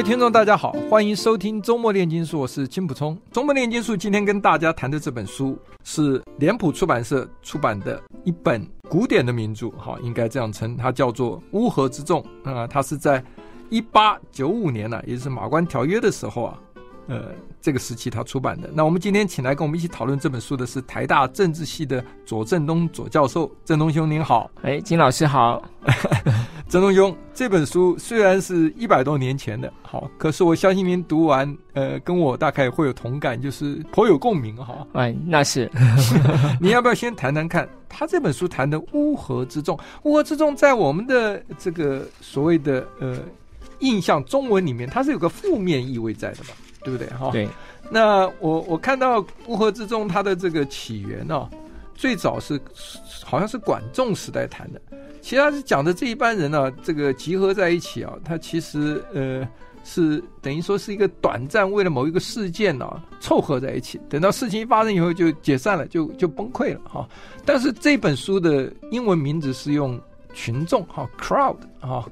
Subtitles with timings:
[0.00, 3.14] 位听众，大家好，欢迎收听周末炼金术，我是金普聪。
[3.30, 13.22] 周末炼金术今天跟大家谈的这本书是脸谱出版社出版的一本古典的名著，哈，应该这样称，它叫做《乌合之众》啊，它是在
[13.68, 16.58] 一八九五年呢、啊，也就是马关条约的时候啊。
[17.08, 17.24] 呃，
[17.60, 18.70] 这个时期他出版的。
[18.72, 24.50] 那我们今天请来跟我们一起讨论这本书的是台大政治系的左正东左教授，正东兄您好。
[24.62, 25.62] 哎，金老师好。
[26.70, 34.86] 政东兄，这本书虽然是一百多年前的，好，可是我相信您读完，呃，跟我大概会有同感，就是颇有共鸣哈。
[34.92, 35.68] 哎，那是。
[36.62, 43.18] 你要不要先谈谈看，他这本书谈的乌合之众，乌合之众在我们的这个所谓的呃
[43.80, 46.50] 印象中文里面，它是有个负面意味在的嘛？
[46.84, 47.08] 对不对？
[47.08, 47.48] 哈，对。
[47.90, 51.50] 那我我看到乌合之众它的这个起源呢、哦，
[51.96, 52.60] 最早是
[53.24, 54.80] 好像是管仲时代谈的。
[55.20, 59.46] 其实他是讲的这一班人呢、这个集合在一起啊，他其实呃
[59.84, 67.08] 是等于说是一个短暂为了某一个事件呢、凑合在一起，等到事情一发生以后就解散了，就就崩溃了哈。
[67.44, 70.00] 但是这本书的英文名字是用
[70.32, 72.04] 群众哈 crowd 啊，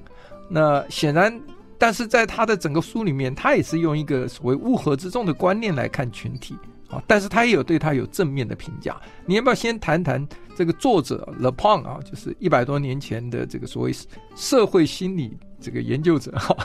[0.49, 1.41] 那显然。
[1.81, 6.57] 但是在他的整个书里面，他也是用一个所谓乌合之众的观念来看群体
[6.89, 9.01] 啊，但是他也有对他有正面的评价。
[9.27, 13.95] 你要不要先谈谈这个作者 Le Pon 啊，就是一百多年前的这个所谓
[14.35, 16.57] 社会心理这个研究者哈，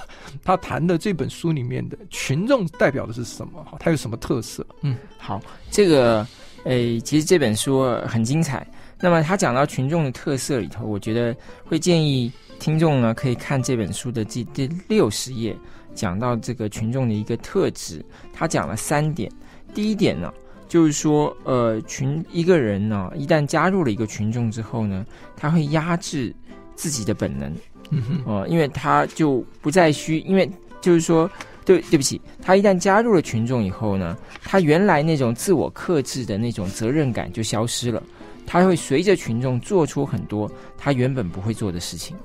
[0.44, 3.64] 他谈的这本书里面的群众代表的是什么？
[3.64, 4.66] 哈，他有什么特色？
[4.82, 6.26] 嗯，好，这个
[6.64, 8.66] 诶，其实这本书很精彩。
[9.00, 11.36] 那么他讲到群众的特色里头，我觉得
[11.66, 12.32] 会建议。
[12.60, 15.54] 听众呢，可以看这本书的第第六十页，
[15.94, 18.06] 讲到这个群众的一个特质。
[18.32, 19.30] 他讲了三点。
[19.73, 20.32] 第一点呢，
[20.67, 26.34] 就是说，呃，群一个人呢，一旦加入了一个群众之后呢，他会压制
[26.76, 27.54] 自己的本能，
[27.89, 30.50] 嗯哼，哦、呃，因为他就不再需，因为
[30.82, 31.30] 就是说，
[31.66, 38.02] 对，对不起，他一旦加入了群众以后呢，他原来那种自我克制的那种责任感就消失了，
[38.45, 42.16] 他会随着群众做出很多他原本不会做的事情。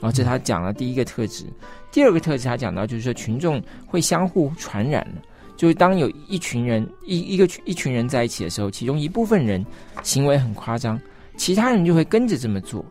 [0.00, 1.44] 哦，这他讲了第一个特质。
[1.90, 5.22] 第二个特质，他讲到就是说，群众会相互传染了。
[5.56, 9.64] 就是当有一群人一一个群一群人在一起的时候，其中一部分人
[10.02, 11.00] 行为很夸张，
[11.36, 12.84] 其他人就会跟着这么做。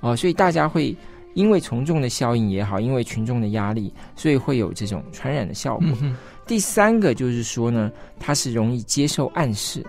[0.00, 0.96] 哦，所以大家会
[1.34, 5.88] 因为从众的效应也好，因为群众的压力，所以会有这种传染的效果。
[6.00, 6.16] 嗯。
[6.46, 9.84] 第三个就是说呢，他是容易接受暗示。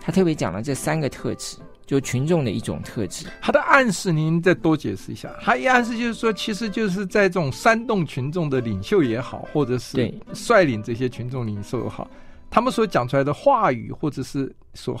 [0.00, 1.56] 他特别讲了这三个特质。
[1.90, 5.28] 就群众的一种特质，他的暗示您再多解释一下。
[5.42, 12.08] 他一暗示就是说，其实就是在这种煽动群众的领袖也好，或者是率领这些群众领袖也好，
[12.48, 14.96] 他们所讲出来的话语，或者是所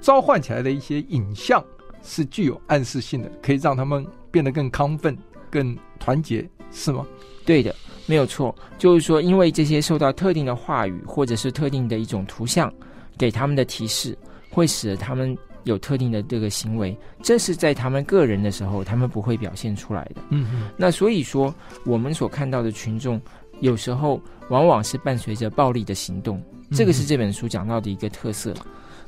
[0.00, 1.60] 召唤起来的一些影像，
[2.04, 5.18] 是具有暗示性的，可以让他们变得更亢奋、
[5.50, 7.04] 更团结，是吗？
[7.44, 7.74] 对的，
[8.06, 8.54] 没有错。
[8.78, 12.72] 就是说，因为这些受到特定的话语，或者是特定的一种图像
[13.18, 14.16] 给他们的提示，
[14.50, 15.36] 会使得他们。
[15.68, 20.22] 有特定的这个行为，这是在他们个人的时候，他们不会表现出来的。
[20.30, 20.70] 嗯嗯。
[20.76, 23.20] 那所以说，我们所看到的群众，
[23.60, 26.42] 有时候往往是伴随着暴力的行动。
[26.72, 28.54] 这个是这本书讲到的一个特色。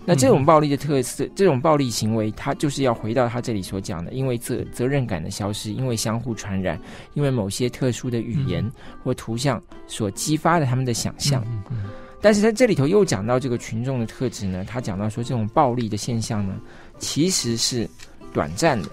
[0.04, 6.78] 那这种暴力的特色，这种暴力行为，它就是要回到他这里所讲的，因为责责任感的消失，因为相互传染，
[7.14, 8.70] 因为某些特殊的语言
[9.02, 11.42] 或图像所激发的他们的想象。
[11.48, 11.84] 嗯嗯。
[12.20, 16.54] 但是在这里头又讲到这个群众的特质呢，他讲到说，这种暴力的现象呢，
[16.98, 17.88] 其实是
[18.32, 18.88] 短暂的。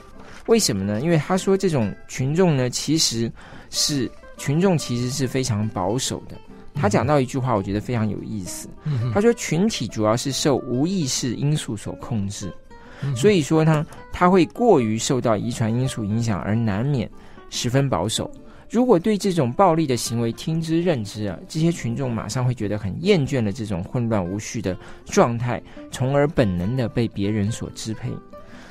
[0.47, 1.01] 为什么呢？
[1.01, 3.29] 因为他说这种群众呢，其实
[3.69, 6.37] 是群众其实是非常保守的。
[6.73, 8.69] 他讲到一句话，我觉得非常有意思。
[9.13, 12.53] 他说群体主要是受无意识因素所控制，
[13.15, 17.09] 所以说呢，他会过于受到遗传因素影响，而难免
[17.49, 18.31] 十分保守。
[18.69, 28.11] 如果对这种暴力的行为听之任之啊，这些群众马上会觉得很厌倦了这种混乱无序的状态，从而本能的被别人所支配。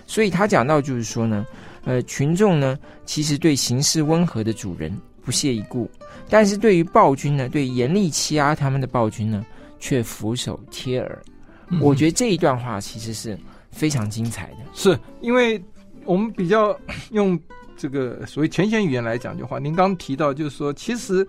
[0.07, 1.47] 所以他讲到就是说呢，
[1.85, 4.95] 呃，群众呢其实对行事温和的主人
[5.25, 5.91] 不屑一顾，
[6.29, 9.45] 但是对于暴君呢，对严厉欺压他们的暴君呢，
[9.79, 11.23] 却俯首帖耳。
[11.69, 11.81] 嗯。
[11.81, 13.37] 我觉得这一段话其实是
[13.71, 15.61] 非常精彩的，是因为
[16.05, 16.79] 我们比较
[17.13, 17.39] 用。
[17.77, 21.27] 这个所谓浅显语言来讲的话，您刚提到就是说，其实，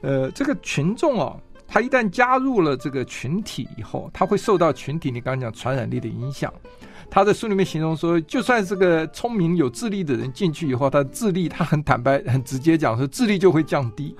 [0.00, 1.36] 呃，这个群众啊，
[1.68, 6.52] 他一旦加入了这个群体以后，他会受到群体你刚刚讲传染力的影响。
[7.10, 14.16] 他在书里面形容说，就算是个聪明有智力的人进去以后，他的智力他很坦白、很直接讲说，智力就会降低。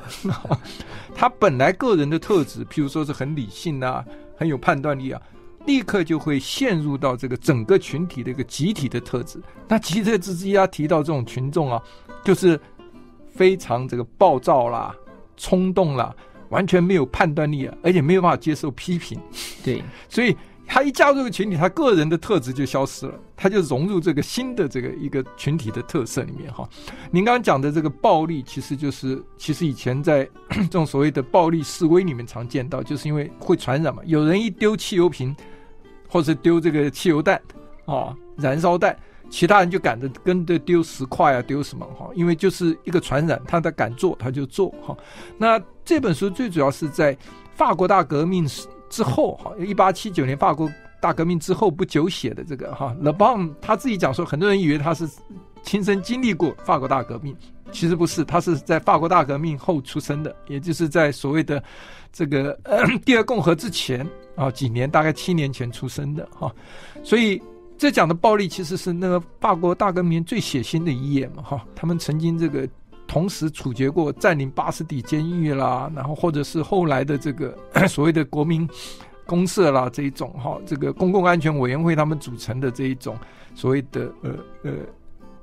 [1.17, 4.05] 他本来个人的特质，譬如说是很理性啊，
[4.37, 5.23] 很有判断力啊，
[5.67, 9.41] 立刻就会陷入到这个整个群体的一个集体的特质。
[9.69, 11.83] 那集体的之一，他提到这种群众啊，
[12.25, 12.61] 就是
[13.31, 14.95] 非常这个暴躁啦、
[15.37, 16.15] 冲动啦，
[16.49, 19.19] 完全没有判断力啊，而且没有办法接受批评。
[19.65, 20.37] 对，所以。
[20.75, 26.67] 他一加入这个群体，他个人的特质就消失了，他就融入这个新的这个一个群体的特色里面哈。
[27.11, 34.01] 您刚刚讲的这个暴力，其实就是其实以前在 这种所谓的暴力示威里面常见到，就是因为会传染嘛。
[34.07, 35.37] 有人一丢汽油瓶，
[36.09, 37.39] 或者丢这个汽油弹
[37.85, 38.99] 啊、燃烧弹，
[39.29, 42.09] 其他人就赶着跟着丢石块啊、丢什么哈。
[42.15, 44.97] 因为就是一个传染，他的敢做他就做哈。
[45.37, 47.15] 那这本书最主要是在
[47.55, 48.67] 法国大革命时。
[48.93, 55.09] 之后哈，一八七九年法国大革命之后不久写的这个哈，勒邦他自己讲说，很多人以为他是
[55.63, 57.35] 亲身经历过法国大革命，
[57.73, 61.65] 其实不是，他是在法国大革命后出生的，也就是在所谓的
[62.13, 62.53] 这个
[63.03, 64.07] 第二共和之前
[64.37, 66.55] 啊几年，大概七年前出生的哈，
[67.03, 67.41] 所以
[67.79, 72.69] 这讲的暴力其实是那个法国大革命最血腥的一页嘛哈，他们曾经这个。
[73.13, 77.55] 同时处决过占领巴士底监狱啦，然后或者是后来的这个
[77.87, 78.67] 所谓的国民
[79.27, 83.15] 公社啦这一种哈，这个公共安全委员会他们组成的这一种
[83.55, 84.31] 所谓的呃
[84.65, 84.73] 呃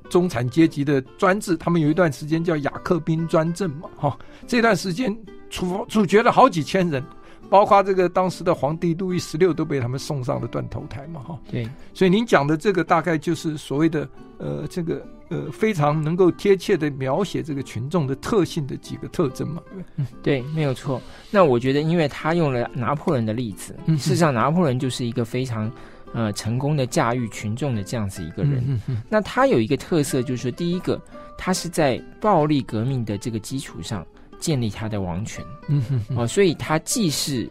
[0.10, 4.18] 中产阶级的专制，他们有一段时间叫雅克宾专政嘛哈，
[4.48, 5.16] 这段时间
[5.52, 7.04] 处处决了好几千人，
[7.50, 11.40] 包括这个当时的皇帝路易十六都被他们送上了断头台嘛哈。
[11.52, 14.08] 对，所以您讲的这个大概就是所谓的
[14.38, 15.06] 呃这个。
[15.32, 19.62] 呃，非常能够贴切的描写这个群众的特性的几个特征嘛？
[19.96, 21.00] 嗯，对，没有错。
[21.30, 25.72] 那我觉得，因为他用了拿破仑的例子，嗯、事实上，拿破仑就是一个非常
[26.16, 28.82] 呃成功的驾驭群众的这样子一个人。
[29.08, 31.00] 那他有一个特色，就是说，第一个，
[31.38, 34.04] 他是在暴力革命的这个基础上
[34.40, 35.44] 建立他的王权。
[35.68, 36.18] 嗯哼。
[36.18, 37.50] 哦、所以他既是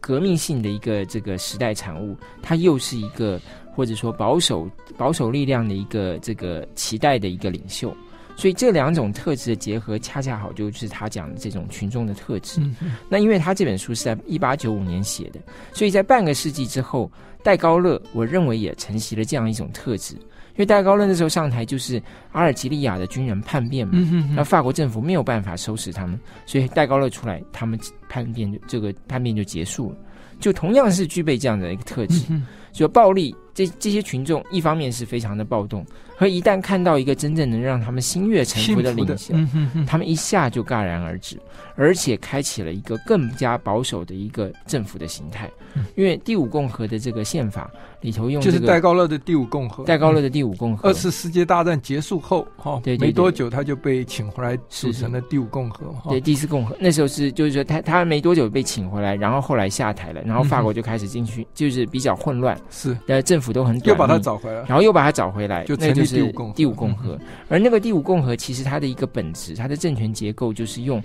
[0.00, 3.40] 革命性的一个这个时代产物，他又是一个。
[3.78, 7.96] 或者说保守保守力量的一个这个期待的一个领袖，
[8.34, 12.60] 所以这两种特质的结合，恰恰好就是他讲的这种群众的特质。
[13.08, 15.38] 那因为他这本书是在一八九五年写的，
[15.72, 17.08] 所以在半个世纪之后，
[17.44, 20.16] 戴高乐我认为也承袭了这样一种特质。
[20.58, 22.02] 因为戴高乐那时候上台就是
[22.32, 27.78] 阿尔及利亚的军人叛变嘛，嗯、哼那法国政府没有办法收拾他们，所以戴高乐出来，他们
[28.08, 29.96] 叛变就这个叛变就结束了。
[30.40, 32.24] 就同样是具备这样的一个特质，
[32.72, 33.34] 就暴力。
[33.54, 35.84] 这这些群众一方面是非常的暴动，
[36.18, 41.38] 和一旦看到一个真正能让他们心悦诚服的领袖，嗯、他们一下就戛然而止，
[41.76, 45.50] 而且开启了一个更加保守的一个政府的形态。
[45.74, 47.70] 嗯、因为第五共和的这个宪法
[48.00, 50.88] 里头用、这个、就是戴高乐的第五共和，戴高乐的第五共和。
[50.88, 55.86] 二次世界大战结束后，哈，对，没多久他就被请回来组成了第五共和。
[55.86, 56.08] 是是。
[56.08, 56.74] 对，第四共和。
[56.80, 63.52] 那时候是就是说他他没多久被请回来，然后后来下台了，然后法国就开始进去，嗯、就是比较混乱，是，呃，政府。
[63.52, 66.07] 都很短，又把他找回来，然后又把他找回来，就那就是
[66.54, 67.14] 第五共和。
[67.16, 71.02] 嗯、而那个第五共和，其实它的一个本质，它的政权结构就是用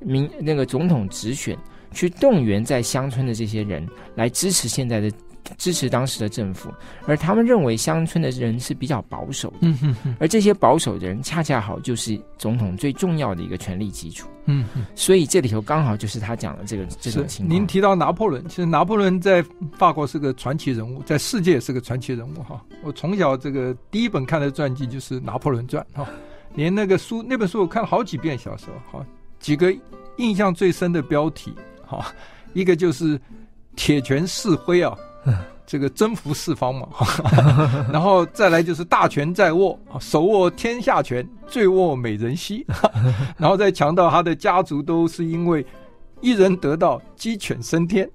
[0.00, 1.56] 民那个总统直选
[1.92, 5.10] 去动员在乡村的这些人来支持现在的。
[5.58, 6.72] 支持当时的政府，
[7.06, 17.54] 而他们认为乡村的人是比较保守的，嗯哼哼，而这些保守的人恰恰好就是总统最重要的一个权力基础，嗯哼，所以这里头刚好就是他讲的这个这种情况。
[17.54, 19.44] 您提到拿破仑，其实拿破仑在
[19.76, 22.62] 法国是个传奇人物，在世界也是个传奇人物哈。
[22.82, 26.08] 我从小这个第一本看的传记就是《拿破仑传》哈，
[26.54, 29.06] 连那个书那本书我看了好几遍，小时候哈，
[29.38, 29.74] 几个
[30.16, 32.06] 印象最深的标题哈，
[32.54, 33.20] 一个就是
[33.76, 34.96] 铁拳四挥啊。
[35.66, 36.86] 这个征服四方嘛，
[37.90, 42.64] 然后再来就是大权在握，手握天下权，醉卧美人膝，
[43.38, 45.64] 然后再强调他的家族都是因为
[46.20, 48.08] 一人得道，鸡犬升天，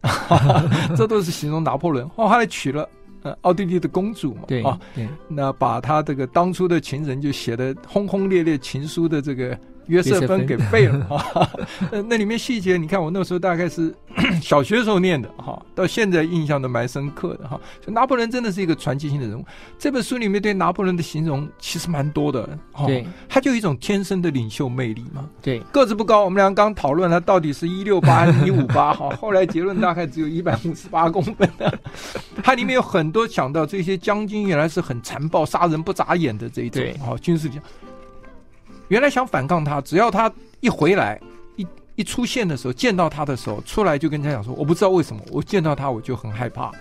[0.96, 2.08] 这都是形容拿破仑。
[2.10, 2.88] 后来娶了
[3.24, 9.58] 呃奥地利的公主嘛，对啊，对，那把他这个当初的情人就写的轰轰烈烈情书的这个。
[9.90, 11.50] 约瑟芬给背了哈，
[11.92, 13.94] 那那里面细节，你看我那时候大概是
[14.42, 17.60] 小学时候念的哈，到现在印象都蛮深刻的哈。
[17.82, 19.44] 所以拿破仑真的是一个传奇性的人物。
[19.80, 22.48] 这本书里面对拿破仑的形容其实蛮多的，
[22.86, 25.28] 对，他就有一种天生的领袖魅力嘛。
[25.42, 31.50] 对，个子不高，我们俩刚讨论他到底是一六八还是一五八哈， 后来结论大概只有一百五十八公分。
[32.44, 37.60] 他里面有很多讲到这些将军原来是很残暴、杀人不眨眼的这一种哈军事家。
[38.90, 41.20] 原来想反抗他，只要他一回来，
[41.56, 41.66] 一
[41.96, 46.72] 一出现的时候，见到他的时候，出来就跟人家讲说，我不知道为什么，我见到他我就很害怕，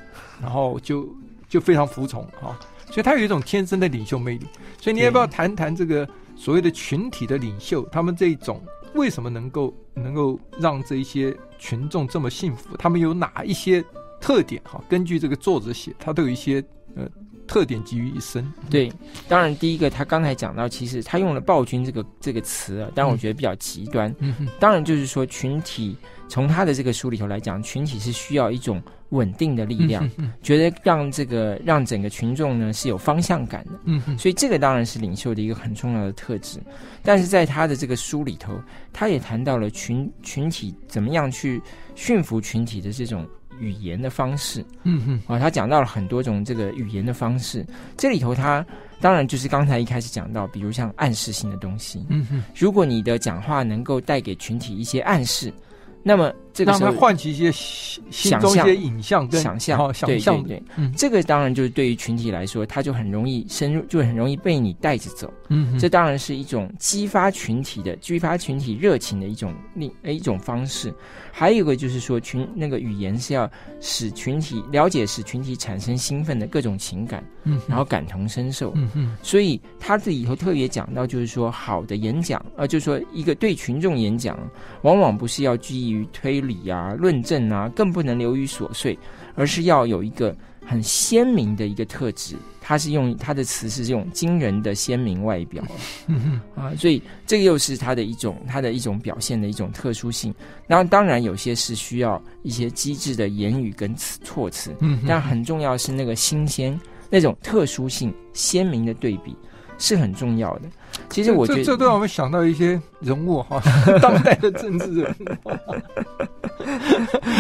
[0.43, 1.09] 然后就
[1.49, 2.59] 就非常服从哈。
[2.91, 4.47] 所以他有一种天生的领袖魅力。
[4.81, 8.63] 所以你要不要谈谈这个所谓的群体的领袖，他们这一种
[8.95, 12.75] 为什么能够能够让这一些群众这么幸福？
[12.79, 13.85] 他们有哪一些
[14.19, 14.83] 特点哈？
[14.89, 16.65] 根据这个作者写，他都有一些
[16.97, 17.07] 呃。
[17.49, 18.47] 特点集于一身。
[18.71, 18.93] 对，
[19.27, 24.15] 当然第一个他刚才讲到，其实他用了“暴君”这个这个词啊，但我觉得比较极端。
[24.19, 25.97] 嗯哼，当然就是说群体，
[26.29, 33.73] 从他的这个书里头来讲，群体是需要一种稳定的力量，嗯嗯，觉得让这个让整个群众呢是有方向感的。
[33.87, 36.61] 嗯哼，所以这个当然是领袖的一个很重要的特质。
[37.03, 38.61] 但是在他的这个书里头，
[38.93, 41.61] 他也谈到了群群体怎么样去
[41.95, 43.27] 驯服群体的这种。
[43.61, 48.65] 语言的方式，嗯哼，啊，他讲到了很多种这个语言的方式，这里头他
[49.01, 55.53] 当然就是刚才一开始讲到，比如像暗示性的东西，嗯哼，如果你的讲话能够带给群体一些暗示。
[56.01, 56.33] 那么
[56.65, 65.33] 让他唤起一些心中一些影像跟想象，想象对，对，对，嗯，这个当然就是对于群体来说，他就很容易深入，就很容易被你带着走。
[65.49, 70.93] 嗯，这当然是一种激发群体的、激发群体热情的一种另一种方式。
[71.33, 73.49] 还有一个就是说，群那个语言是要
[73.81, 78.73] 使群体了解，使群体产生兴奋的各种情感，嗯，然后感同身受。
[78.75, 84.37] 嗯嗯，所以他这里头特别讲到，就是说好的演讲，呃，就是说一个对群众演讲，
[84.83, 88.99] 往往不是要拘于推理啊、论证啊，更不能流于琐碎，
[89.37, 92.35] 而是要有一个很鲜明的一个特质。
[92.61, 95.65] 他是用他的词是这种惊人的鲜明外表，
[96.55, 100.35] 啊，所以这个又是他的一种他的一种表现的一种特殊性。
[100.67, 106.79] 然后当然有些是需要一些机智的言语跟词措辞，嗯，但很重要是那个新鲜
[107.09, 109.35] 那种特殊性鲜明的对比
[109.79, 110.69] 是很重要的。
[111.11, 113.61] 其实我觉得这，这都让我们想到一些人物哈，
[114.01, 115.25] 当代的政治人物。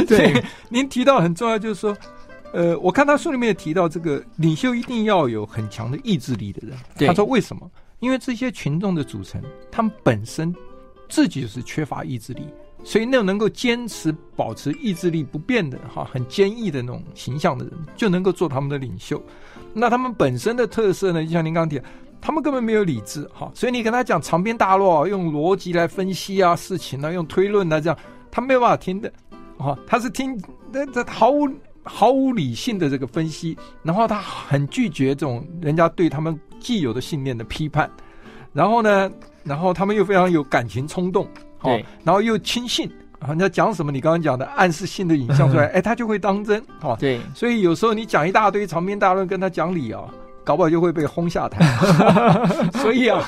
[0.06, 1.96] 对，您提到很重要，就是说。
[2.50, 6.74] 呃，我看他书里面也提到，这个领袖一定要有很强的意志力的人。
[7.06, 7.70] 他说为什么？
[8.00, 9.38] 因为这些群众的组成，
[9.70, 10.50] 他们本身
[11.10, 12.48] 自己就是缺乏意志力，
[12.82, 19.22] 所以那种能够坚持保持意志力不变的哈，很坚毅的那种形象的人，就能够做他们的领袖。
[19.74, 21.78] 那他们本身的特色呢，就像您刚刚提，
[22.20, 27.98] 他们根本没有理智哈，所以你跟他讲长篇大论，用逻辑来分析啊事情啊，用推论啊这样，
[28.30, 29.12] 他没有办法听的，
[29.58, 30.40] 哈，他是听
[30.72, 31.48] 那这毫无。
[31.90, 37.90] 毫无理性的这个分析，然后他很拒绝这种人家对他们既有的信念的批判，
[38.52, 39.10] 然后呢，
[39.42, 41.70] 然后他们又非常有感情冲动，好，
[42.04, 42.92] 然后又轻信，
[43.26, 43.90] 人家讲什么？
[43.90, 50.04] 你刚刚讲的暗示性的影像出来， 哎，他就会当真，哦，对，所以有时候你讲一大堆长篇大论跟他讲理啊。
[50.48, 51.62] 搞不好就会被轰下台，
[52.80, 53.22] 所以啊，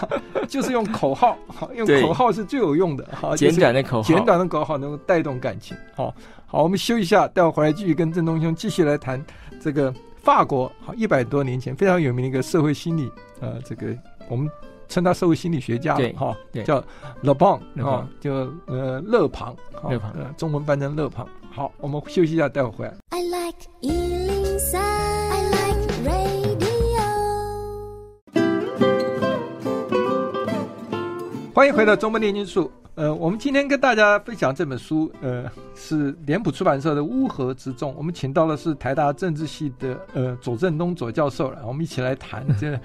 [0.48, 1.36] 就是用口号，
[1.76, 6.14] 用口号是最有用的，好，简短的口号，简短的口号能够带动感情，好，
[6.46, 9.22] 好，我们休息一下，待会儿回来继续跟郑东兄继续来谈
[9.60, 13.88] 这个法国，好，一百多年前非常有名的一个社会心理，呃，这个
[14.30, 14.48] 我们
[14.88, 16.34] 称他社会心理学家，对，哈，
[16.64, 16.82] 叫
[17.20, 19.54] 勒庞，啊，就呃勒庞，
[19.90, 22.94] 勒庞，呃，中文翻成勒庞，好，我们休息一下，待会儿回来。
[23.10, 23.60] I like
[31.52, 32.64] 欢迎回到《中本炼金术》。
[32.94, 37.90] 呃，我们今天跟大家分享这本书，呃，是脸谱出版社的《乌合之众》。
[37.96, 41.62] 我们请到的是台大政治系的呃左正东左教授了。
[41.66, 42.78] 我们一起来谈 这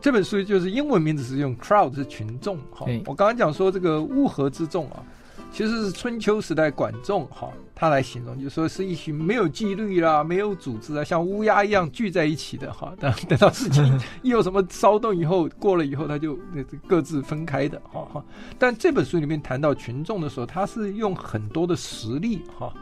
[0.00, 2.56] 这本书，就是英文名字是用 “crowd” 是群众。
[2.70, 5.02] 哈，我刚刚讲说这个“乌合之众”啊。
[5.50, 12.94] 其实是春秋时代管仲哈，他来形容，就说是一群没有纪律啦、没有组织啊，像乌鸦一样聚在一起的哈。
[13.00, 16.38] 等等到事情一有什么骚动以后，过了以后，他就
[16.86, 18.24] 各自分开的哈哈。
[18.58, 22.72] 但这本书里面谈到群众的时候，他是用很多的实例哈。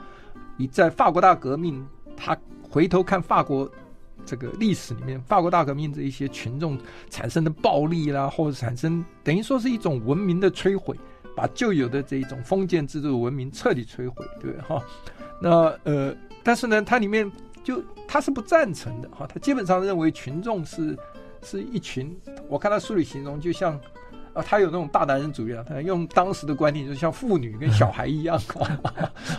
[0.58, 2.36] 你在法国大革命，他
[2.68, 3.70] 回头看法国
[4.24, 6.76] 这个历史里面，法国大革命这一些群众
[7.08, 10.94] 产生的暴力啦，或者产生等于说是一种文明的摧毁。
[11.36, 14.82] 把旧有的这一种封建制度文明彻底摧毁，对哈？
[15.40, 16.12] 那呃，
[16.42, 17.30] 但是呢，它里面
[17.62, 20.96] 就他是不赞成的哈，他基本上认为群众是
[21.42, 23.78] 是一群，我看他书里形容就像。
[24.36, 28.38] 啊，他有那种大男人主义啊，他用当时的观念，就像妇女跟小孩一样，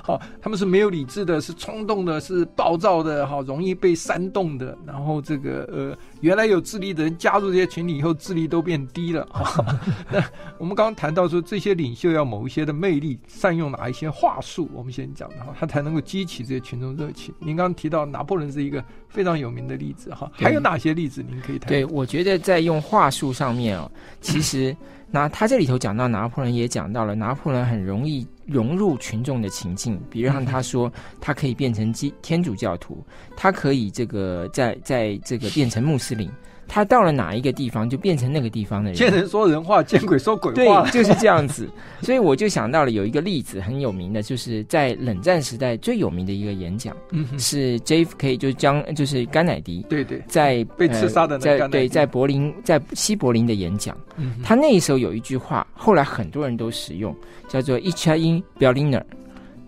[0.02, 4.76] 好， 他们是没有理智的，是冲动的，是暴躁的，好，容易被煽动的。
[4.88, 9.28] 然后这个呃，原来有智力的人加入这些群体以后，智力都变低了。
[10.12, 10.24] 那
[10.58, 17.34] 我们刚刚谈到说，这些领袖要某一些的魅力，善用哪一些话术，我们先讲的哈，他才能够激起这些群众热情。
[17.40, 21.70] 您刚刚提到拿破仑是一个非常有名的例子哈，还有哪些例子您可以谈？
[21.70, 24.76] 对，我觉得在用话术上面哦，其实。
[25.10, 33.04] 那他这里头讲到拿破仑，也讲到了拿破仑很容易融入群众的情境，比如让他说他可以变成基天主教徒，
[33.36, 36.30] 他可以这个在在这个变成穆斯林。
[36.68, 38.98] 他到了哪一个地方，就变成那个地方的人。
[38.98, 40.84] 见人说人话，见鬼说鬼话。
[40.84, 41.68] 对，就是这样子。
[42.02, 53.98] 所以我就想到了有一个例子，很有名的，就是在冷战时代最有名的一个演讲，嗯、是 JFK，就是将就是甘乃迪，对对，在被刺杀的那个、呃、在对在柏林在西柏林的演讲。
[54.18, 57.16] 嗯、他那时候有一句话，后来很多人都使用，
[57.48, 59.04] 叫做 Ich bin Berliner。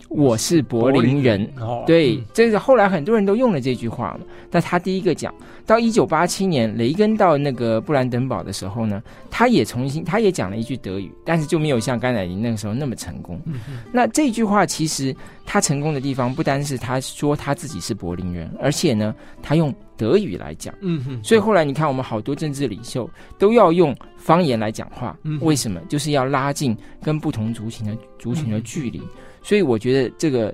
[0.10, 4.26] 我是柏林人，林哦、对，嗯、这是后来很多人都用了这句话嘛。
[4.50, 5.32] 但他第一个讲，
[5.70, 13.40] 到一九八七年雷根到那个布兰登堡的时候呢，他也重新，他也讲了一句德语，但是就没有像甘乃迪那个时候那么成功。
[13.46, 13.60] 嗯、
[13.92, 20.74] 那这句话其实他成功的地方，不单是他说他自己是柏林人，而且呢，他用德语来讲。
[20.82, 21.24] 嗯哼。
[21.24, 23.08] 所以后来你看，我们好多政治领袖
[23.38, 25.80] 都要用方言来讲话，嗯、为什么？
[25.88, 28.98] 就是要拉近跟不同族群的族群的距离。
[28.98, 29.10] 嗯
[29.42, 30.54] 所以我觉得这个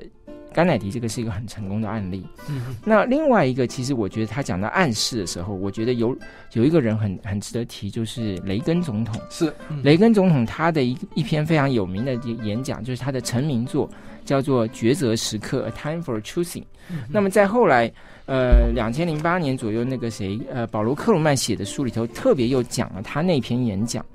[0.55, 2.25] 甘乃迪这个是一个很成功的案例。
[2.47, 6.15] 嗯哼，那另外一个，其实我觉得他讲到暗示的时候，我觉得有
[6.53, 9.19] 有一个人很很值得提，就是雷根总统。
[9.29, 12.13] 是，嗯、雷根总统他的一一篇非常有名的
[12.45, 13.89] 演讲，就是他的成名作，
[14.24, 16.63] 叫做《抉择时刻》（A Time for Choosing）。
[16.89, 17.91] 嗯、那么在后来，
[18.25, 24.05] 呃，两千零八年左右，那个谁，呃，保罗克鲁曼写的书里头，特别又讲了他那篇演讲。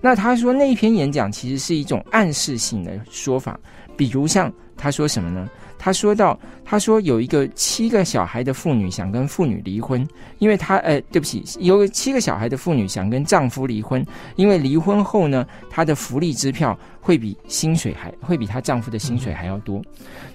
[0.00, 3.60] 那他说那一篇演讲其实是一种暗示性的说法。
[3.96, 5.46] 比如像他说什么呢？
[5.82, 10.06] 他说到，他说有一个七个小孩的妇女想跟妇女离婚，
[10.38, 14.04] 因为她呃，对不起，有七个小孩的妇女想跟丈夫离婚，
[14.36, 19.82] 因为离婚后呢，她的福利支票会比薪水还会比她丈夫的薪水还要多。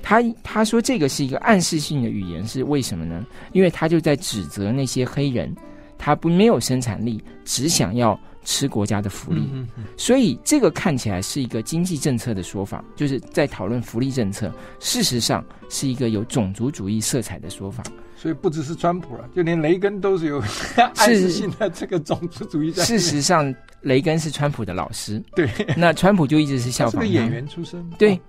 [0.01, 3.23] 她她说这个是一个暗示性的语言，是为什么呢？
[3.51, 5.55] 因为她就在指责那些黑人，
[5.95, 8.19] 他不没有生产力，只想要。
[8.45, 9.49] 吃国家的福利，
[9.97, 14.53] 所以这个看起来是一个经济政策的说法，就是在讨论福利政策。
[14.79, 17.83] 事实上是一个有种族主义色彩的说法。
[18.15, 20.41] 所以不只是川普了，就连雷根都是有
[20.95, 22.83] 暗示性的这个种族主义在。
[22.83, 27.07] 事实上，雷根是川普的老师，对，那川普就一直是效仿他。
[27.07, 28.19] 是个演员出身，对。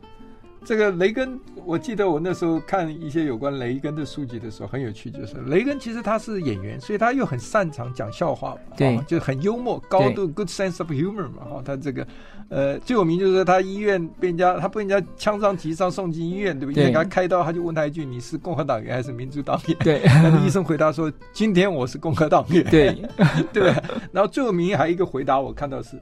[0.67, 12.05] 哦这个雷根，我记得我那时候看一些有关雷根的书籍的时候，很有趣，就是雷根其实他是演员，所以他又很擅长讲笑话嘛，对，就很幽默，高度 good sense of humor 嘛，哈，他这个
[12.49, 16.83] 呃最有名就是说他医院被人家他被人家枪伤击伤送进医院，对不对？
[16.83, 20.03] 医院给他开刀，他就问他一句：“你是共和党员还是民主党员？”对，
[20.45, 23.03] 医生回答说：“今天我是共和党员。”对，
[23.53, 23.73] 对。
[24.11, 25.97] 然后最有名还有一个回答，我看到是，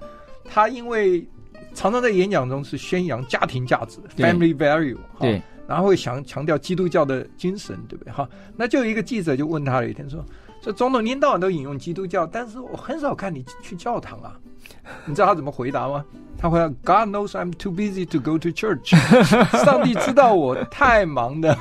[0.44, 1.26] 他因为。
[1.74, 8.12] 常常在演讲中是宣扬家庭价值，family value，对，然后会强强调基督教的精神，对不对？
[8.12, 10.24] 哈，那就有一个记者就问他了一天说
[10.62, 14.38] ：“这总统您到晚都引用基督教，但是我很少看你去教堂啊。”
[15.06, 16.04] 你知道他怎么回答吗？
[16.36, 18.90] 他回答：“God knows I'm too busy to go to church。
[19.64, 21.56] ”上帝知道我太忙的，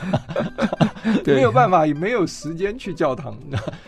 [1.26, 3.38] 没有办法，也没有时间去教堂。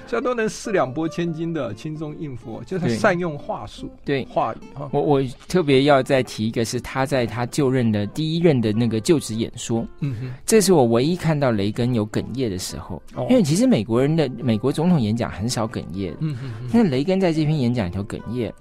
[0.07, 4.57] 所以都能四两拨千斤的轻松应付，就是善用话术，对话语。
[4.91, 9.85] 我我特别要再提一个，是他在他就任的第一任的那个就职演说。
[9.99, 13.01] 嗯哼，这是我唯一看到雷根有哽咽的时候。
[13.15, 16.15] 哦，因为其实美国人的美国总统演讲很少哽咽。
[16.19, 18.53] 嗯哼，那雷根在这篇演讲里头哽咽。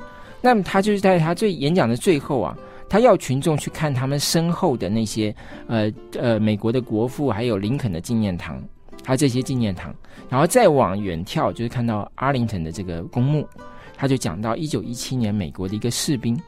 [0.44, 2.54] 那么他就是在他最演讲的最后啊，
[2.86, 5.34] 他要群众去看他们身后的那些
[5.68, 8.62] 呃呃美国的国父，还有林肯的纪念堂，
[9.02, 9.94] 他这些纪念堂，
[10.28, 13.48] 然后再往远眺，就是看到阿灵顿的这个公墓，
[13.96, 16.38] 他就讲到一九一七年美国的一个士兵，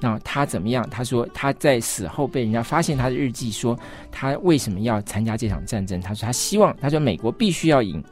[0.00, 0.84] 那他怎么样？
[0.90, 3.78] 他说他在死后被人家发现他的日记，说
[4.10, 6.00] 他为什么要参加这场战争？
[6.00, 8.02] 他说他希望，他说美国必须要赢，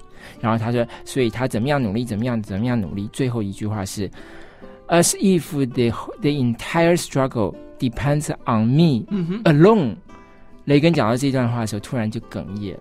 [0.40, 4.08] 然后他说，所以他怎么样努力，怎么样怎么样努力，最后一句话是。
[4.88, 9.06] As if the the entire struggle depends on me
[9.44, 9.96] alone。
[10.66, 12.80] 雷根讲到这段话的时候，突然就哽咽了。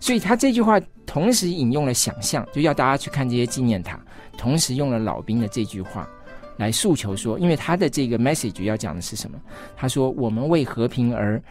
[0.00, 3.98] 所以他这句话同时引用了想象，就要大家去看这些纪念塔，
[4.36, 6.08] 同时用了老兵的这句话
[6.56, 9.40] 来诉求说，因为他的这个 message 要讲的是什么？
[9.76, 11.42] 他说：“我们为和平而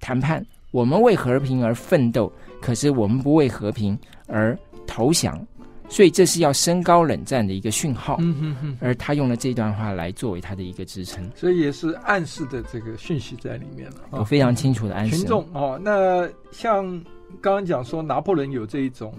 [0.00, 5.38] 谈判，我们为和平而奋斗，可是我们不为和平而投降。”
[5.88, 13.96] 所以这是要升高冷战的一个讯号，嗯哼哼，而他用了这段话来作为他的一个支撑，所以也是暗示的这个讯息在里面了。
[14.10, 15.16] 我非常清楚的暗示。
[15.16, 16.84] 群众哦，那像
[17.40, 19.14] 刚刚讲说拿破仑有这一种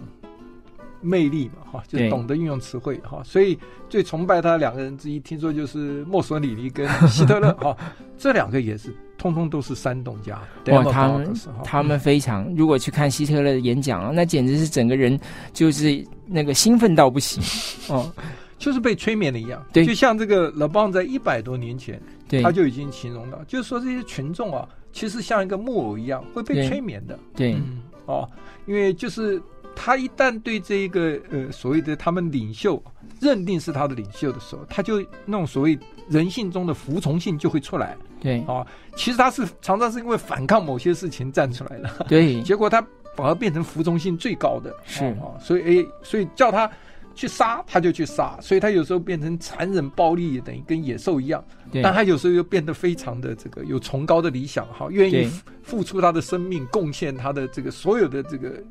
[1.01, 7.75] 魅力嘛，哈，就懂得运用词汇哈，所以最崇拜他两个人之一，听说就是墨索里尼跟希特勒 哈，
[8.17, 8.93] 这两个也是。
[9.17, 10.83] 通通都是煽动家，哇！
[10.83, 15.19] 他们他们非常， 如果去看希特勒的演讲，那简直是整个人
[15.53, 17.41] 就是那个兴奋到不行
[17.93, 18.11] 哦。
[18.59, 19.63] 就是被催眠了一样。
[19.71, 27.19] 对，就像这个勒邦在一百多年前，对，他就已经形容到，就是说这些群众啊，其实像一个木偶一样会被催眠的。
[27.35, 28.27] 对，嗯，哦，
[28.65, 29.39] 因为就是
[29.79, 32.81] 他一旦对这一个呃所谓的他们领袖
[33.21, 35.77] 认定是他的领袖的时候，他就那种所谓
[36.09, 37.95] 人性中的服从性就会出来。
[38.19, 42.05] 对，啊，其实他是常常是因为反抗某些事情站出来的。
[42.07, 42.81] 对， 结果他
[43.15, 44.75] 反而变成服从性最高的。
[44.85, 46.69] 是啊，所以诶，所以叫他
[47.13, 48.35] 去杀，他就去杀。
[48.41, 51.43] 所以他有时候变成残忍暴力，等于跟野兽一样。
[51.83, 55.29] 但他有时候又变得非常的这个有崇高的理想，哈，愿意
[55.61, 58.63] 付出他的生命，贡献他的这个所有的这个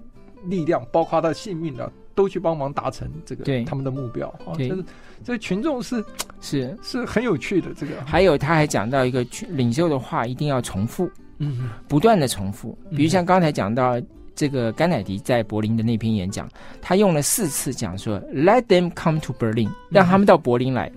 [0.49, 1.91] 力量，包括他的性命啊。
[2.17, 4.57] 都去帮忙达成这个他们的目标啊！
[4.57, 4.83] 这是
[5.23, 6.03] 这个群众是
[6.41, 7.75] 是是很有趣的。
[7.77, 12.75] 这个还有他还讲到一个领袖的话一定要重复，嗯，不断的重复。
[12.97, 14.01] 比如像刚才讲到
[14.35, 16.49] 这个甘乃迪在柏林的那篇演讲，
[16.81, 20.91] 他用了四次讲说 “Let them come to Berlin”，让他们到柏林来。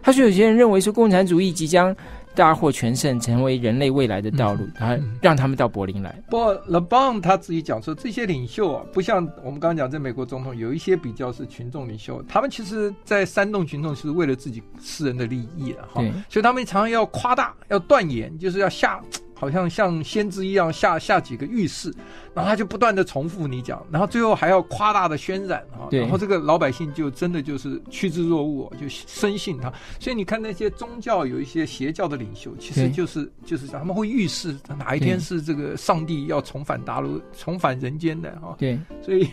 [0.00, 1.94] 他说有些人认为说共产主义即将。
[2.34, 6.14] 大获全胜，成为人类未来的道路，然后、嗯、让他们到柏林来。
[6.30, 16.02] 不过，勒邦他自己讲说，这些领袖啊，不像我们刚刚讲，在美国总统有一些比较是群众领袖，他们其实，在煽动群众，是为了自己私人的利益了哈。
[16.28, 19.00] 所以他们常常要夸大，要断言，就是要下。
[19.42, 21.92] 好像像先知一样下下几个预示，
[22.32, 29.68] 然后他就不断的重复你讲，然后最后还要夸大的渲染啊，然后这个老百姓就真的就是趋之若鹜，就深信他。
[29.98, 38.54] 所以你看那些宗教有一些邪教的领袖，其实就是就是他们会预示哪一天是这个上帝要重返大陆、重返人间的啊。
[38.56, 39.28] 对，所以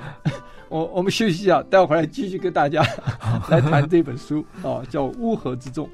[0.70, 2.82] 我我们休息一下，待会儿回来继续跟大家
[3.50, 5.86] 来谈这本书啊，叫《乌合之众》。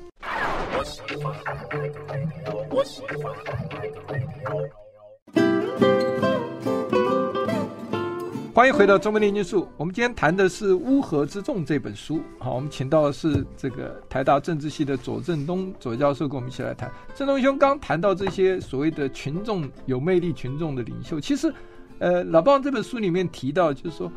[8.54, 9.68] 欢迎回到中门炼金术。
[9.76, 12.20] 我们今天谈的是《乌合之众》这本书。
[12.38, 16.88] 好，我们请到的是这个台大政治系的左正东左教授，跟我们一起来谈。
[17.16, 21.52] 正东兄刚谈到这些所谓的群众有魅力群众的领袖，其实，
[21.98, 24.12] 呃，勒邦这本书里面提到，就是说，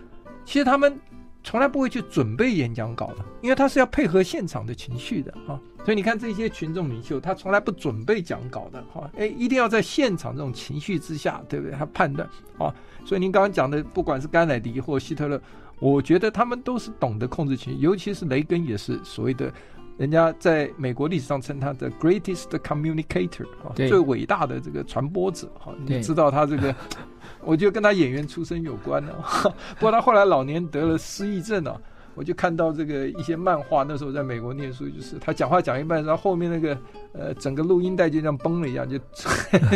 [0.45, 0.99] 其实他们
[1.43, 5.59] 从来不会去准备演讲稿的，因为他是要配合现场的情绪的啊。
[5.83, 11.75] 所以你看这些群众领袖，他从来不准备讲稿的，哈，哎，一定要在现场这种情绪之下，对不对？
[11.75, 12.71] 他判断，啊，
[13.03, 15.41] 所以您刚刚讲的，不管是甘乃迪或希特勒，
[15.79, 19.51] 我觉得他们都是懂得控制情绪，尤其是雷根也是所谓的，
[19.97, 26.75] 人家在美国历史上称他的 greatest communicator，啊，最伟大的这个传播者，哈，你知道他这个，
[27.43, 29.13] 我觉得跟他演员出身有关的，
[29.79, 31.79] 不过他后来老年得了失忆症啊。
[32.13, 36.77] 我就看到这个一些漫画，那时候在美国念书，就是他讲话讲一半，然后后面那个
[37.13, 38.99] 呃整个录音带就像崩了一样，就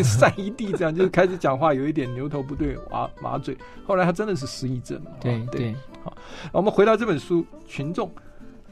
[0.04, 3.58] 散一地，这样就开始讲话有一点牛头不对马马嘴。
[3.86, 5.12] 后来他真的是失忆症了。
[5.22, 6.16] 对对，对，好，
[6.52, 8.06] 我们回到这本书《群众》，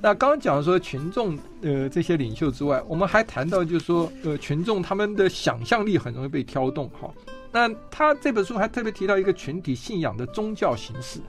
[0.01, 6.91] 那刚刚讲说群众呃这些领袖之外，我们还谈到就是说呃群众他们的想象力很容易被挑动。
[6.99, 7.15] 好，
[7.54, 11.22] 那他这本书还特别提到一个群体信仰的宗教形式。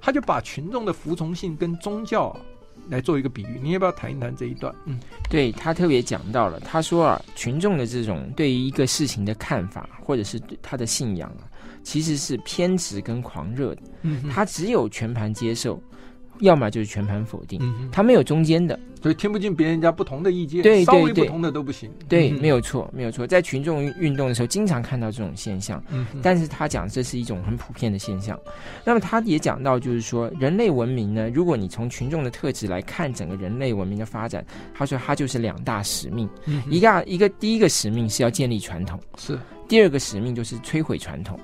[0.00, 2.40] 他就把群众的服从性跟宗教啊
[2.88, 4.72] 来做一个比喻，你要不要谈一谈这一段？
[4.84, 11.50] 嗯，对，他特别讲到了，他说啊，群众的这种对于一个事情的看法，或者是他的信仰啊，
[11.82, 13.82] 其实是偏执跟狂热的。
[14.02, 15.82] 嗯，他只有全盘接受。
[16.40, 21.90] 要么就是全盘否定，嗯，他没有中间的，所以听不进别人家不同的意见，对，对，对，稍微不同的都不行。
[22.08, 23.26] 对，没有错，没有错。
[23.26, 28.38] 在群众运动的时候，经常看到这种现象，嗯，但是他讲这是一种很普遍的现象。
[28.84, 39.38] 那么他也讲到，就是说人类文明呢，如果你从群众的特质来看整个人类文明的发展，他说他就是两大使命，嗯，一个一个第一个使命是要建立传统，是。
[39.68, 41.38] 第二个使命就是摧毁传统，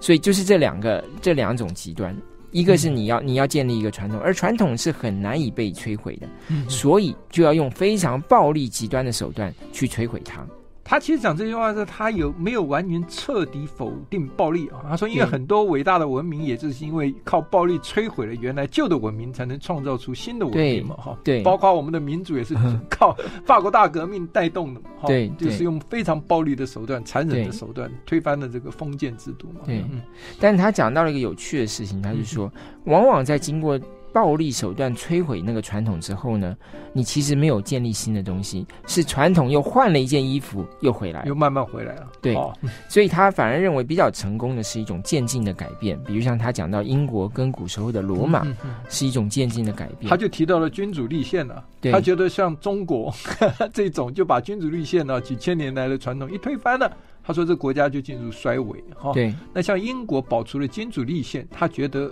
[0.00, 2.16] 所以就是这两个这两种极端。
[2.50, 6.26] 一个是你要你要建立一个传统，而传统是很难以被摧毁的，
[6.68, 10.46] 所以就要用非常暴力极端的手段去摧毁它。
[10.88, 14.80] 他其实讲这句话是，他有没有完全彻底否定暴力啊？
[14.88, 21.18] 他说，因为很多伟大的文明，也就是因为靠暴力摧毁了原来旧的文明，才能创造出新的文明嘛，哈。
[21.22, 22.56] 对，包括我们的民主也是
[22.88, 25.06] 靠法国大革命带动的，哈。
[25.06, 29.60] 对，就是用非常暴力的手段、残忍的手段推翻了这个封建制度嘛。
[29.66, 30.00] 对，嗯。
[30.40, 32.50] 但是他讲到了一个有趣的事情，他就说，
[32.84, 33.78] 往往在经过。
[34.18, 36.56] 暴力手段摧毁那个传统之后呢，
[36.92, 42.08] 你其实没有建立新的东西，是传统又换了一件衣服又回来，又慢慢回来了。
[42.20, 42.52] 对，哦、
[42.88, 48.44] 所以他反而认为比较成功的是一种渐进的改变，比如像他讲到英国跟古时候的罗马
[48.88, 50.10] 是一种渐进的改变。
[50.10, 53.14] 他就提到了君主立宪了、对，他觉得像中国
[53.72, 56.90] 这种就把君主立宪呢、啊、几千年来的传统一推翻了，
[57.22, 58.82] 他说这国家就进入衰微。
[58.96, 59.32] 哈、哦，对。
[59.54, 62.10] 那像英国保持了君主立宪，他觉得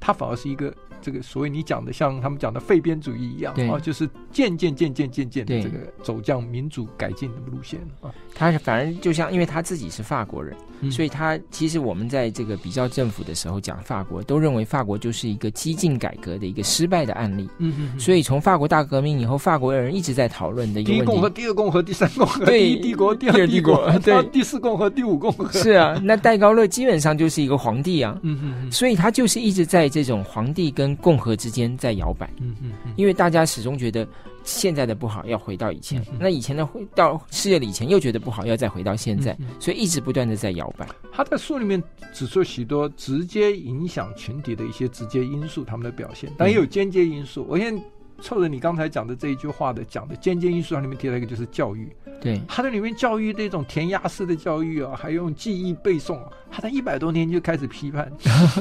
[0.00, 0.74] 他反而是一个。
[1.06, 8.10] 这个所谓你讲的像他们讲的废边主义一样啊，就是渐渐渐渐渐渐的这个走向民主改进的路线啊。
[8.34, 17.48] 他是反而就像因为他自己是法国人，嗯、所以他其实我们在这个比较政府的时候讲法国，都认为法国就是一个激进改革的一个失败的案例。
[17.58, 18.00] 嗯嗯。
[18.00, 25.48] 所以从法国大革命以后，法国人一直在讨论的一个问题：第一共和、第二共和、第三共和、第一帝国、第二帝国、对第四共和、第五共和。
[25.52, 28.18] 是啊，那戴高乐基本上就是一个皇帝啊。
[28.22, 28.72] 嗯嗯。
[28.72, 32.30] 所以他就是一直在这种皇帝跟共和之间在摇摆。
[32.40, 32.72] 嗯嗯。
[32.96, 34.06] 因为大家始终觉得。
[34.48, 40.88] 现在的不好，要回到以前；嗯、那以前的回到世界的以前，又觉得不好，要再回到现在，嗯、所以一直不断的在摇摆。
[41.10, 41.82] 他在书里面
[42.12, 47.42] 指出许多直接影响群体的一些直接因素，他们的表现，但也有间接因素。
[47.42, 47.82] 嗯、我现在
[48.20, 51.88] 凑着你刚才讲的这一句话的讲的尖尖艺术，它里面提到一个就是教育。
[52.20, 56.18] 对，他在里面教育那种填鸭式的教育啊，还用记忆背诵，
[56.50, 58.10] 他在一百多年就开始批判。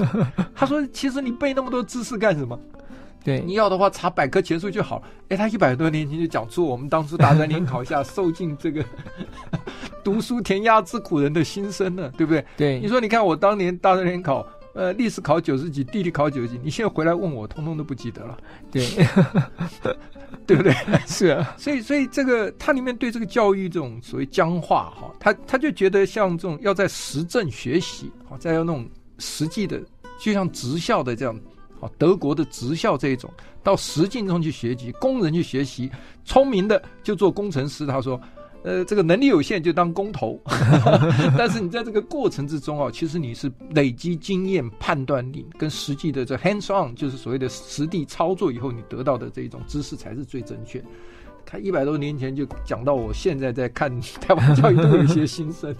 [0.53, 2.59] 他说：“其实你背那么多知识干什么？”
[3.23, 5.01] 对，你要的话查百科全书就好。
[5.29, 8.85] 哎，他一百多年前就讲出我们当初大专联考下受尽这个
[10.03, 12.45] 读书填鸭之苦人的心声了，对不对？
[12.55, 18.37] 对，你说你看我当年大专联考，呃，历史考九十几，地理考九十几，你现在回来问我，通通都不记得了。
[18.69, 18.85] 对，
[20.45, 20.73] 对不对？
[21.07, 28.85] 是啊，所以所以这个他里面对这个教育这种所谓僵化哈，他他就觉得像这种要在实证学习，好，再要那种
[29.17, 29.81] 实际的，
[30.19, 31.39] 就像职校的这样。
[31.77, 33.29] 好，德国的职校这一种，
[33.61, 35.91] 到实境中去学习，工人去学习，
[36.23, 37.85] 聪明的就做工程师。
[37.85, 38.19] 他说，
[38.65, 40.41] 呃，这个能力有限就当工头，
[41.37, 50.83] 但是你在这个过程之中啊，其实你是累积经验、判断力跟实际的这 hands on，就是所谓的实地操作以后，你得到的这种知识才是最正确。
[51.47, 55.75] 他一百多年前就讲到，我现在在看台湾教育都有一些心声，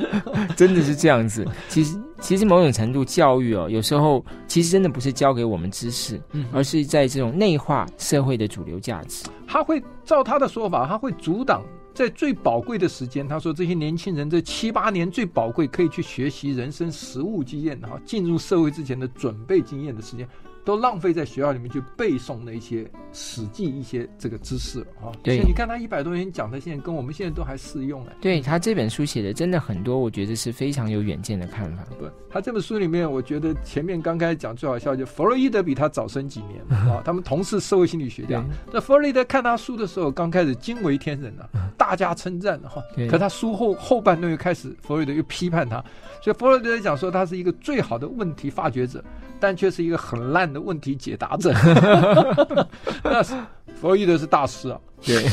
[0.56, 1.46] 真的是这样子。
[1.68, 9.26] 其实，其实某种程度教育哦，有时候其实真的不是教给我们知识，嗯而是在这种内化社会的主流价值。
[9.46, 11.62] 他会照他的说法，他会阻挡
[11.94, 13.26] 在最宝贵的时间。
[13.26, 20.28] 他说，这些年轻人这七八年最宝贵，可以去学习人生实务经验哈，进入社会之前的准备经验的时间。
[20.70, 25.10] 都浪费在学校里面去背诵的一些史记一些这个知识了啊！
[25.20, 28.12] 对，你看他一百多年讲的，现在跟我们现在都还适用哎。
[28.20, 31.82] 对，他这本书写的真的很多，我觉得是非常有远见的看法。
[31.98, 38.44] 不，他这本书里面，我觉得前面刚开始讲最好笑，就弗洛伊德比他早生几年啊， 他们同是社会心理学家。
[38.72, 42.80] 那弗洛伊德看他书的时候，刚开始惊为天人啊，大家称赞哈。
[43.10, 45.84] 可他书后后半段又开始，弗洛伊德又批判他，
[46.22, 49.02] 所以弗洛伊德讲说他是一个最好的问题发掘者。
[49.40, 51.52] 但却是一个很烂的问题解答者，
[53.02, 53.34] 那是
[53.74, 55.24] 弗洛伊德是大师啊，对，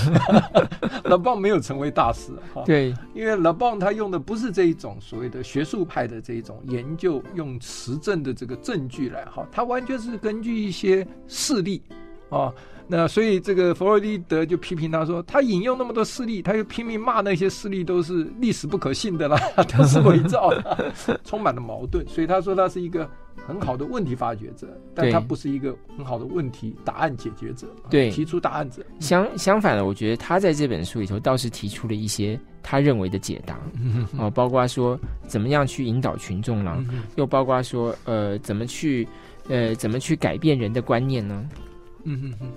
[1.04, 11.82] 勒邦没有成为大师啊，对，因为勒邦他用的不是这一种所谓的学术派的这一种研究，用实证的这个证据来哈，他完全是根据一些事例
[12.30, 12.54] 啊。
[12.89, 19.38] 那所以这个弗洛伊德就批评他说，他引用那么多事例，他又拼命骂那些事例都是历史不可信的啦，
[19.78, 20.93] 都是伪造的，
[21.26, 22.08] 充满了矛盾。
[22.08, 23.06] 所以他说他是一个
[23.45, 28.84] 很好的问题发掘者，但他不是一个很好的问题答案解决者，对，提出答案者。
[29.00, 33.60] 相相反的，我觉得他在这本书里头倒是提出了一些他认为的解答，
[34.17, 36.86] 哦，包括说怎么样去引导群众呢？
[37.15, 39.08] 又包括说呃怎么去
[39.47, 41.50] 呃怎么去改变人的观念呢？
[42.04, 42.52] 嗯哼哼。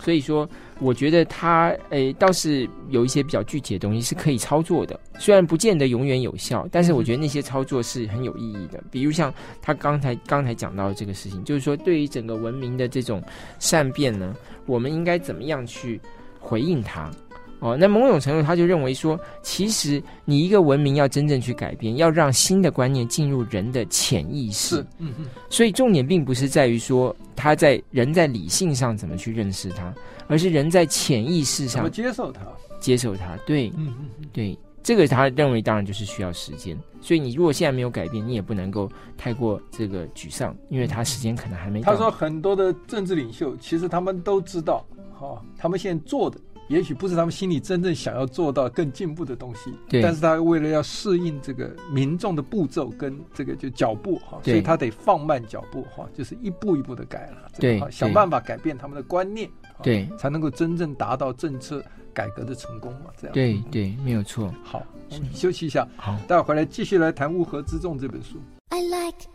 [0.00, 8.82] 所以说，我觉得他诶倒是有一些比较具体的东西是可以操作的，虽然不见得永远有效，但是我觉得那些操作是很有意义的。
[8.90, 13.22] 比如像他刚才刚才讲到的这个事情，就是说对于整个文明的这种
[13.58, 14.34] 善变呢，
[14.66, 16.00] 我们应该怎么样去
[16.38, 17.10] 回应它？
[17.58, 24.80] 哦，那某种程度，他就认为说，其实你一个文明要真正去改变，要让新的观念进入人的潜意识。
[24.98, 25.26] 嗯嗯。
[25.48, 29.92] 所以重点并不是在于说他在人在理性上怎么去认识它，
[30.28, 32.42] 而是人在潜意识上接受它，
[32.78, 33.36] 接受它。
[33.46, 36.78] 对，嗯嗯，对，这个他认为当然就是需要时间。
[37.00, 41.92] 所以你如果现在没有改变，你也不能够太过这个沮丧，因为他时间可能还没到。
[41.92, 44.84] 他说很多的政治领袖其实他们都知道，
[45.18, 46.38] 哈、哦，他们现在做的。
[46.68, 50.02] 也许不是他们心里真正想要做到更进步的东西，对。
[50.02, 59.48] 但是他为了要适应这个民众的步骤跟这个就脚步哈，所以他得放慢脚步哈，就是一步一步的改了，对，想办法改变他们的观念，
[59.82, 63.34] 对，才能够真正达到政策改革的成功嘛，这样。
[63.34, 64.52] 对对，没有错。
[64.64, 68.40] 好，我们休息一下，好，待会回来继续来谈《乌合之众》这本书。
[68.70, 69.28] I like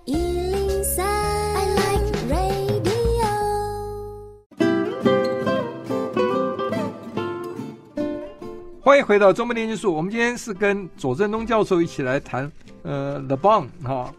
[8.92, 9.96] 欢迎回到中门念经术。
[9.96, 12.52] 我们今天是跟左正东教授一起来谈，
[12.84, 14.14] 呃，勒邦哈，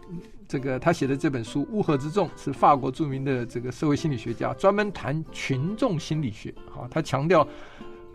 [0.47, 6.51] 这个他写的这本书《乌合之众》是法国著名的这个社会心理学家，专门谈群众心理学。
[6.71, 7.47] 好，他强调，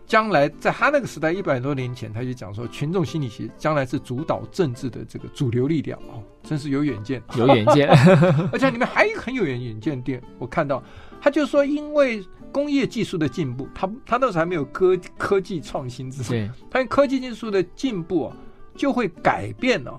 [0.05, 5.97] 将来在他那个时代一百多年前，他就讲说，群众心理学将来是主导政治的这个主流力量。
[6.09, 7.87] 哦，真是有远见，有远见。
[8.51, 10.83] 而且里面还有很有远远见点，我看到
[11.21, 18.35] 他就说，因为工业技术的进步，它它那时候还没有科科技创新之前，他科技技术的进步啊，
[18.75, 19.97] 就会改变了。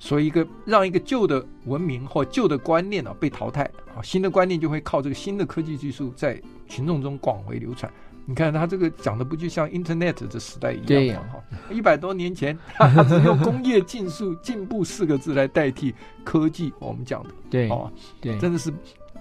[0.00, 3.64] 所以，一个让一个旧的文明或旧的观念啊被淘汰
[3.96, 7.92] 啊，新的观念就会靠这个新的科技技术在群众中广为流传。
[8.24, 11.30] 你看他这个讲的不就像 Internet 的时代一样吗？
[11.32, 18.72] 哈，一百多年前他只用工业技术进步四个字来代替科技，我们讲的对哦，对，真的是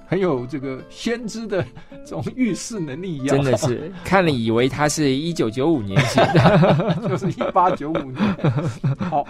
[0.08, 1.64] 很有这个先知的
[2.06, 3.36] 这种预示能力一样。
[3.36, 8.16] 真的是 看了以为他是一九九五年写的， 就是一八九五年。
[9.10, 9.28] 好。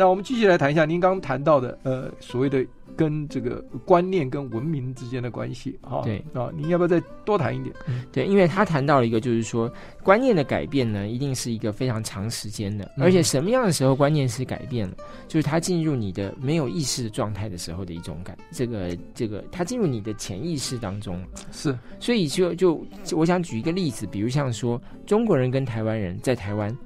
[0.00, 2.64] 那我们继续来谈一下您刚刚谈到的，呃，所谓的
[2.98, 7.72] 跟这个观念跟文明之间的关系，哈，对啊，您要不要再多谈一点？
[8.10, 14.96] 对，因为他谈到了一个，就是说观念的改变呢，一定是一个非常长时间的，而且什么样的时候观念是改变了，
[15.28, 26.76] 就是他进入你的没有意识的状态的时候的一种感，这个这个他进入你的潜意识当中，是，所以就就我想举一个例子，比如像说中国人跟台湾人在台湾。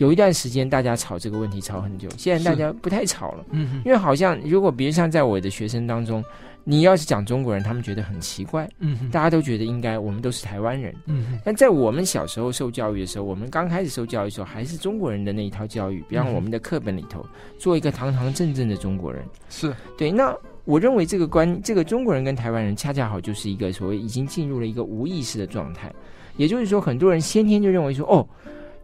[0.00, 3.44] 有一段时间，大家吵这个问题吵很久，现在大家不太吵了。
[3.50, 6.24] 嗯，因为好像如果比如像在我的学生当中，
[6.64, 8.66] 你要是讲中国人，他们觉得很奇怪。
[8.78, 10.94] 嗯，大家都觉得应该我们都是台湾人。
[11.04, 17.22] 嗯，但在我们小时候受教育的时候，我们刚开始受教育的时候，还是中国人的那一套教育，比方我们的课本里头，
[17.58, 19.22] 做一个堂堂正正的中国人。
[19.50, 20.10] 是对。
[20.10, 20.34] 那
[20.64, 25.92] 我认为这个关，这个中国人跟台湾人恰恰好就是一个所谓已经进入了一个无意识的状态，
[26.38, 28.26] 也就是说，很多人先天就认为说，哦。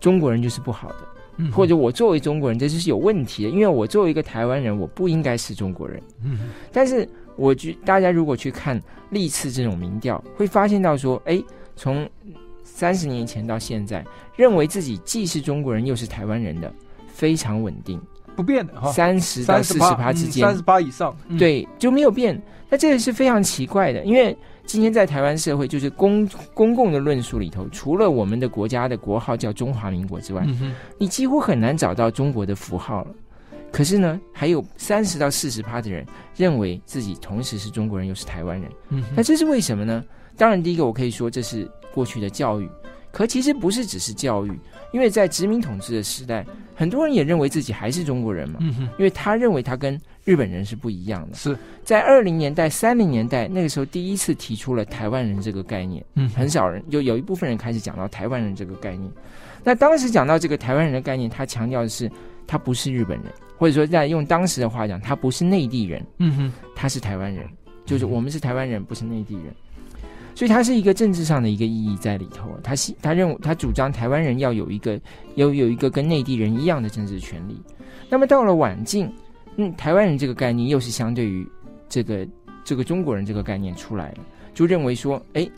[0.06, 6.00] 中国人就是不好的，或者我作为中国人，这就是有问题的，因为我作为一个台湾人，我不应该是中国人。
[6.22, 11.42] 嗯，但是我觉大家如果去看历次这种民调，会发现到说，哎，
[11.74, 12.08] 从
[12.62, 14.04] 三十年前到现在，
[14.36, 16.72] 认为自己既是中国人又是台湾人的，
[17.08, 18.00] 非常稳定，
[18.36, 22.40] 不变的哈，三十到四十趴之间，三十八以上，对，就没有变。
[22.70, 24.38] 那这个是非常奇怪的，因为。
[24.66, 33.11] 今天在台湾社会，就是公公共的论述里头，除了我们的国家的国号叫中华民国之外，嗯，你几乎很难找到中国的符号了。
[33.72, 36.05] 可是呢，还有三十到四十趴的人
[36.37, 38.70] 认为自己同时是中国人又是台湾人。
[38.88, 40.05] 嗯，那这是为什么呢？
[40.37, 42.68] 当然，第一个我可以说这是过去的教育，
[43.12, 44.59] 可其实不是只是教育，
[44.92, 48.59] 因为在殖民统治的时代，很多人也认为自己还是中国人嘛。
[48.61, 56.04] 嗯，因为他认为他跟日本人是不一样的，是在二零年代、三零年代那个时候，第一次提出了台湾人这个概念。
[56.16, 59.08] 嗯，很少人，就有一部分人开始讲到台湾人这个概念。
[59.62, 62.10] 那当时讲到这个台湾人的概念，他强调的是
[62.44, 66.04] 他不是日本人，或者说在用当时的话讲，他不是内地人。
[66.18, 67.48] 嗯哼，他是台湾人，
[67.84, 69.54] 就是我们是台湾人，不是内地人。
[70.34, 72.50] 所以他是一个政治上的一个意义在里头。
[72.64, 75.00] 他他认为他主张台湾人要有一个
[75.36, 77.62] 有有一个跟内地人一样的政治权利。
[78.10, 79.08] 那么到了晚近。
[79.56, 81.46] 嗯，台湾人这个概念又是相对于
[81.88, 82.26] 这个
[82.64, 84.18] 这个中国人这个概念出来的，
[84.54, 85.48] 就认为说，哎，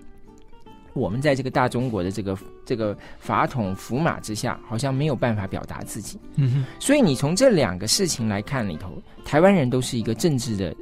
[0.92, 6.18] 我们在这个大中国的这个这个法统符码之下，好像没有办法表达自己。
[6.36, 6.64] 嗯哼。
[6.78, 8.92] 所以你从这两个事情来看里头，
[9.24, 10.74] 台湾人都是一个政治的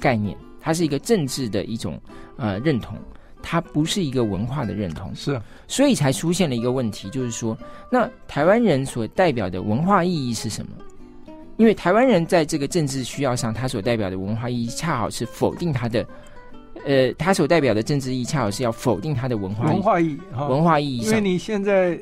[0.00, 2.00] 概念，它是一个政治的一种
[2.36, 2.96] 呃认同，
[3.42, 5.14] 它不是一个文化的认同。
[5.14, 5.40] 是。
[5.68, 7.56] 所以才出现了一个问题，就是说，
[7.90, 10.72] 那台湾人所代表的文化意义是什么？
[11.56, 16.06] 因为台湾人在这个政治需要上，他所代表的文化意义恰好是否定他的，
[16.84, 19.64] 呃，他所代表的政治意义恰好是要否定他的文化。
[19.66, 20.98] 文化意义，文化意义。
[20.98, 21.98] 因为你现在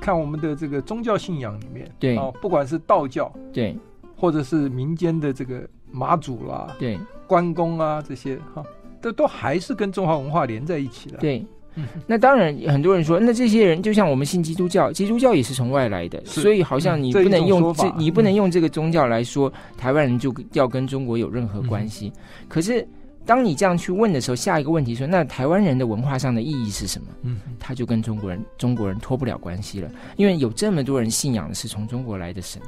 [0.00, 3.76] 看我们的这个宗教信仰里面，对，哦，不管是道教，对，
[4.16, 8.64] 或者是民间的这个妈祖啦，对，关公啊这些，哈，
[9.00, 11.18] 这都还是跟中华文化连在一起的。
[11.18, 11.46] 对。
[12.06, 22.10] 那当然，很多人说，那这些人就像我们信基督教，基督教也是从外来的，所以好像你不能用这，你不能用这个宗教来说台湾人就要跟中国有任何关系。
[22.48, 22.86] 可是，
[23.26, 27.08] 当你这样去问的时候，下一个问题说，那台湾人的文化上的意义是什么？
[27.22, 32.62] 嗯，他就跟中国人中国人脱不了关系了，因为有这么多人信仰的是从中国来的神，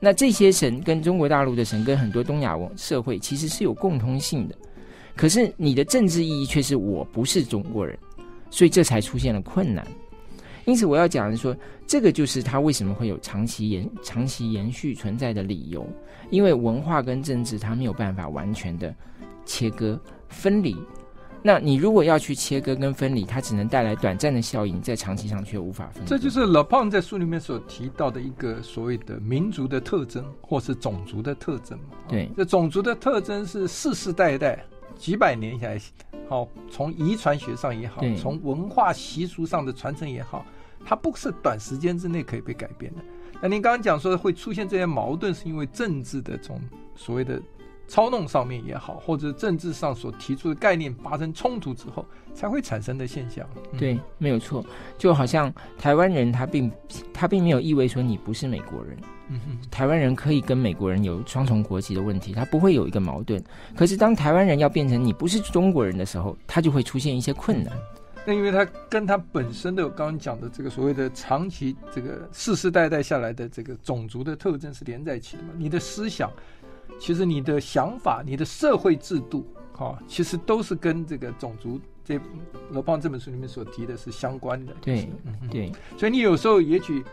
[0.00, 4.54] 那这些神跟中国大陆的神跟很多东亚文社会其实是有共通性的，
[5.16, 7.96] 可是你的政治意义却是我不是中国人。
[8.54, 9.84] 所以这才出现了困难，
[10.64, 11.56] 因此我要讲的是说，
[11.88, 15.84] 这个就是它为什么会有长期延长期延续存在的理由，
[16.30, 18.94] 因为文化跟政治它没有办法完全的
[19.44, 20.76] 切割分离。
[21.42, 26.08] 那你如果要去切割跟分离，它只能带来短暂的效应，在长期上却无法分离。
[26.08, 31.76] 这就是 LeBron 在书里面所提到的一个所谓的民族的特征，或是种族的特征。
[32.08, 34.64] 对，这种族的特征是世世代代
[34.96, 35.80] 几百年下来，
[36.28, 40.44] 好，从遗传学上也好，从文化习俗上的传承也好，
[40.84, 43.02] 它不是短时间之内可以被改变的。
[43.42, 46.60] 那您刚刚讲说会出现这些矛盾，是因为政治的这种
[46.94, 47.40] 所谓的。
[47.86, 52.04] 操弄上面也好，或者政治上所提出的概念发生冲突之后
[52.34, 53.46] 才会产生的现象。
[53.72, 54.64] 嗯、对，没有错。
[54.98, 56.70] 就好像台湾人，他并
[57.12, 58.96] 他并没有意味说你不是美国人。
[59.28, 63.42] 嗯哼，台湾人可以跟美国人有双重国籍的问题，他不会有一个矛盾。
[63.74, 67.72] 可是当台湾人要变成你不是中国人的时候，他就会出现一些困难。
[68.26, 76.30] 那因为他跟他本身的刚刚讲的这个所谓的长期这个世世代代下来的这个种族的特征是连在一起的嘛，你的思想。
[76.98, 82.18] 其实你的想法、你的社会制度，哈、哦，其实都是跟这个种族这
[82.70, 84.72] 罗胖这本书里面所提的是相关的。
[84.80, 85.72] 对，嗯，对。
[85.98, 87.04] 所以你有时候也许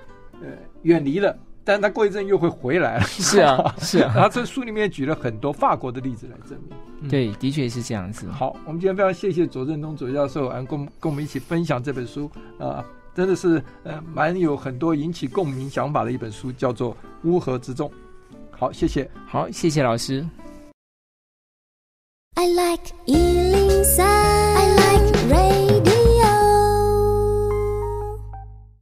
[0.41, 0.49] 呃
[0.83, 3.03] 远离了，但他过一阵又会回来了。
[3.03, 4.11] 是啊， 是啊。
[4.15, 6.77] 然后这书里面举了很多法国的例子来证明。
[7.01, 8.29] 嗯、对，的确是这样子。
[8.29, 12.29] 好，我们今天非常谢谢左正东左教授，嗯跟跟我们一起分享这本书
[12.59, 17.89] 啊、呃，真的是呃蛮有很多引起共鸣想法的一本书，叫做《乌合之众》。
[18.61, 19.09] 好，谢谢。
[19.27, 20.23] 好，谢谢老师。
[22.35, 24.40] I like 103。